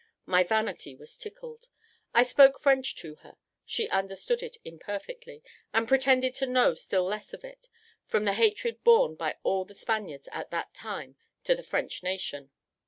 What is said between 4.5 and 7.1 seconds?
imperfectly, and pretended to know still